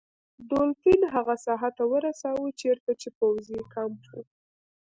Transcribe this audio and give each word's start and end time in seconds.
دولفین 0.51 1.01
هغه 1.13 1.35
ساحل 1.45 1.71
ته 1.77 1.83
ورساوه 1.93 2.47
چیرته 2.59 2.91
چې 3.01 3.09
پوځي 3.17 3.59
کمپ 3.73 4.01
و. 4.11 4.15